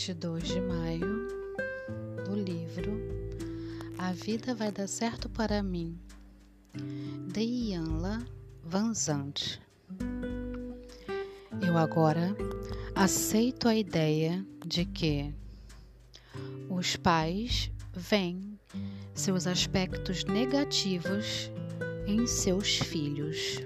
[0.00, 1.28] 22 de maio,
[2.24, 2.90] do livro
[3.98, 6.00] A Vida Vai Dar Certo para Mim,
[7.30, 8.24] de Yanla
[8.64, 9.60] Vanzant.
[11.60, 12.34] Eu agora
[12.94, 15.34] aceito a ideia de que
[16.70, 18.58] os pais veem
[19.12, 21.50] seus aspectos negativos
[22.06, 23.58] em seus filhos.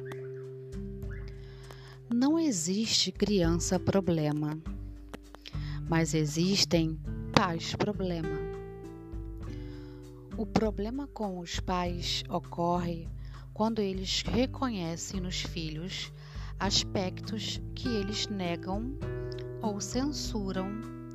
[2.12, 4.60] Não existe criança problema
[5.88, 6.98] mas existem
[7.32, 8.44] pais problema.
[10.36, 13.08] O problema com os pais ocorre
[13.52, 16.12] quando eles reconhecem nos filhos
[16.58, 18.96] aspectos que eles negam
[19.62, 20.68] ou censuram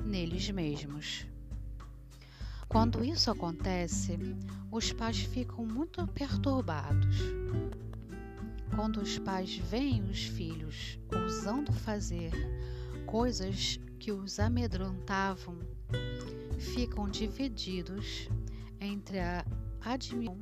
[0.04, 1.26] neles mesmos.
[2.68, 4.18] Quando isso acontece,
[4.70, 7.16] os pais ficam muito perturbados.
[8.74, 12.30] Quando os pais veem os filhos ousando fazer
[13.06, 15.58] coisas que os amedrontavam,
[16.58, 18.30] ficam divididos
[18.80, 19.44] entre a
[19.82, 20.40] admiração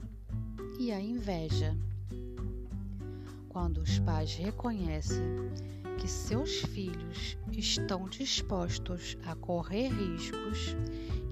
[0.78, 1.76] e a inveja.
[3.48, 5.24] Quando os pais reconhecem
[5.98, 10.76] que seus filhos estão dispostos a correr riscos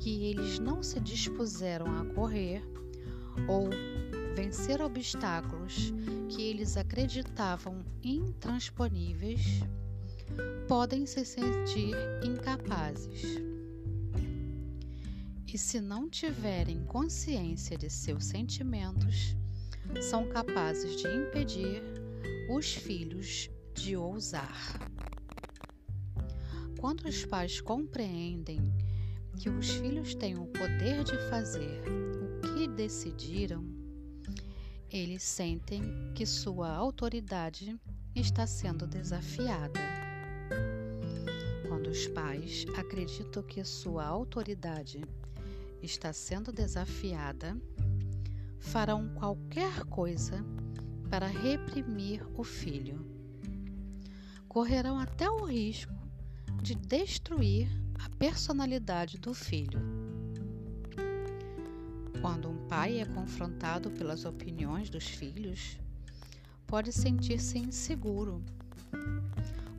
[0.01, 2.61] que eles não se dispuseram a correr,
[3.47, 3.71] ou
[4.35, 5.93] vencer obstáculos
[6.29, 9.63] que eles acreditavam intransponíveis,
[10.69, 13.23] podem se sentir incapazes.
[15.47, 19.37] E se não tiverem consciência de seus sentimentos,
[20.03, 21.83] são capazes de impedir
[22.51, 24.79] os filhos de ousar.
[26.79, 28.61] Quando os pais compreendem
[29.39, 31.83] que os filhos têm o poder de fazer
[32.43, 33.65] o que decidiram,
[34.91, 35.83] eles sentem
[36.15, 37.79] que sua autoridade
[38.15, 40.06] está sendo desafiada.
[41.87, 45.05] Quando os pais acreditam que sua autoridade
[45.81, 47.57] está sendo desafiada,
[48.59, 50.45] farão qualquer coisa
[51.09, 53.07] para reprimir o filho.
[54.49, 55.93] Correrão até o risco
[56.61, 57.69] de destruir
[58.05, 59.79] a personalidade do filho.
[62.21, 65.79] Quando um pai é confrontado pelas opiniões dos filhos,
[66.67, 68.43] pode sentir-se inseguro.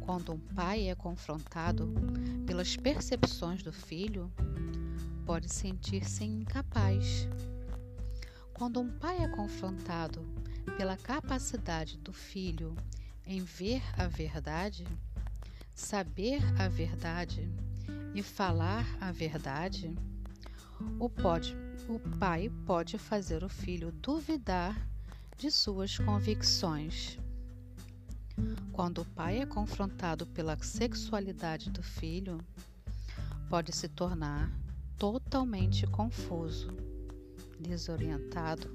[0.07, 1.93] Quando um pai é confrontado
[2.45, 4.31] pelas percepções do filho,
[5.25, 7.27] pode sentir-se incapaz.
[8.53, 10.25] Quando um pai é confrontado
[10.77, 12.73] pela capacidade do filho
[13.25, 14.87] em ver a verdade,
[15.75, 17.51] saber a verdade
[18.15, 19.93] e falar a verdade,
[20.97, 21.53] o, pode,
[21.89, 24.87] o pai pode fazer o filho duvidar
[25.37, 27.19] de suas convicções.
[28.71, 32.39] Quando o pai é confrontado pela sexualidade do filho,
[33.49, 34.51] pode se tornar
[34.97, 36.69] totalmente confuso,
[37.59, 38.69] desorientado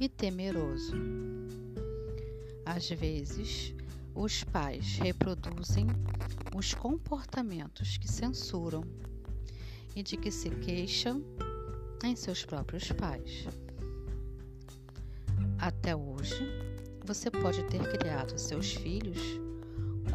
[0.00, 0.94] e temeroso.
[2.64, 3.74] Às vezes,
[4.14, 5.86] os pais reproduzem
[6.56, 8.82] os comportamentos que censuram
[9.94, 11.22] e de que se queixam
[12.04, 13.46] em seus próprios pais.
[15.58, 16.67] Até hoje,
[17.08, 19.18] você pode ter criado seus filhos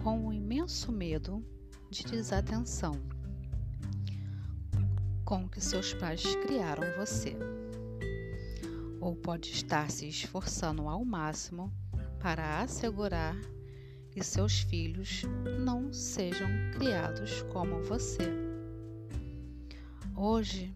[0.04, 1.44] com um imenso medo
[1.90, 2.94] de desatenção
[5.26, 7.36] com que seus pais criaram você.
[9.02, 11.74] Ou pode estar se esforçando ao máximo
[12.20, 13.36] para assegurar
[14.12, 15.24] que seus filhos
[15.60, 18.30] não sejam criados como você.
[20.16, 20.72] Hoje,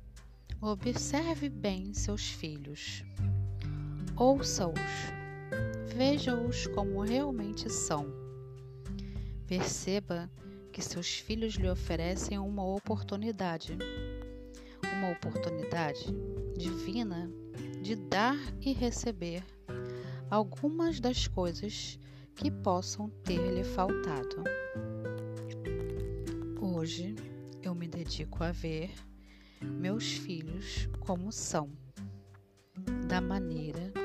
[0.59, 3.03] observe bem seus filhos.
[4.16, 5.16] Ouça-os.
[5.97, 8.06] Veja-os como realmente são.
[9.47, 10.30] Perceba
[10.72, 13.75] que seus filhos lhe oferecem uma oportunidade.
[14.94, 16.06] Uma oportunidade
[16.56, 17.28] divina
[17.81, 19.44] de dar e receber
[20.29, 21.97] algumas das coisas
[22.35, 24.43] que possam ter-lhe faltado.
[26.61, 27.16] Hoje
[27.64, 28.91] eu me dedico a ver
[29.64, 31.72] meus filhos como são,
[33.08, 33.97] da maneira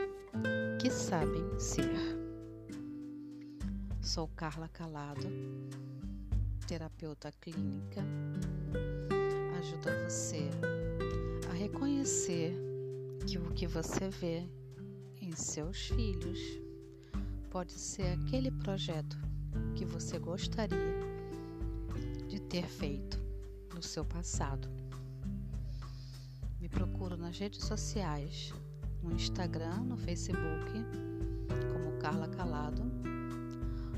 [0.82, 1.94] que sabem ser.
[4.00, 5.29] Sou Carla Calado,
[6.67, 8.02] terapeuta clínica.
[9.61, 10.50] Ajudo você
[11.49, 12.52] a reconhecer
[13.25, 14.44] que o que você vê
[15.20, 16.40] em seus filhos
[17.49, 19.17] pode ser aquele projeto
[19.76, 20.99] que você gostaria
[22.26, 23.23] de ter feito
[23.73, 24.69] no seu passado.
[26.61, 28.52] Me procuro nas redes sociais,
[29.02, 30.72] no Instagram, no Facebook,
[31.72, 32.82] como Carla Calado,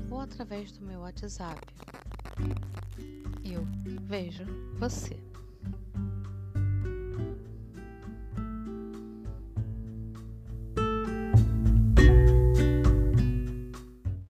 [0.09, 1.59] ou através do meu WhatsApp.
[3.43, 3.65] Eu
[4.01, 4.43] vejo
[4.77, 5.24] você.